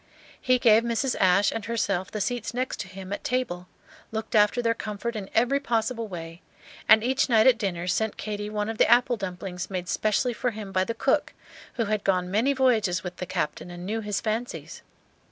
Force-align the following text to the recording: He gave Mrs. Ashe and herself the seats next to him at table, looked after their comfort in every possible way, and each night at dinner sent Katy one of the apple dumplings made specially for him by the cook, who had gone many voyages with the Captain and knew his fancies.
He 0.41 0.57
gave 0.57 0.81
Mrs. 0.81 1.15
Ashe 1.19 1.51
and 1.51 1.65
herself 1.65 2.09
the 2.09 2.21
seats 2.21 2.55
next 2.55 2.79
to 2.79 2.87
him 2.87 3.13
at 3.13 3.23
table, 3.23 3.67
looked 4.11 4.33
after 4.33 4.59
their 4.59 4.73
comfort 4.73 5.15
in 5.15 5.29
every 5.35 5.59
possible 5.59 6.07
way, 6.07 6.41
and 6.89 7.03
each 7.03 7.29
night 7.29 7.45
at 7.45 7.59
dinner 7.59 7.85
sent 7.85 8.17
Katy 8.17 8.49
one 8.49 8.67
of 8.67 8.79
the 8.79 8.89
apple 8.89 9.15
dumplings 9.15 9.69
made 9.69 9.87
specially 9.87 10.33
for 10.33 10.49
him 10.49 10.71
by 10.71 10.83
the 10.85 10.95
cook, 10.95 11.33
who 11.75 11.85
had 11.85 12.03
gone 12.03 12.31
many 12.31 12.51
voyages 12.51 13.03
with 13.03 13.17
the 13.17 13.27
Captain 13.27 13.69
and 13.69 13.85
knew 13.85 14.01
his 14.01 14.19
fancies. 14.19 14.81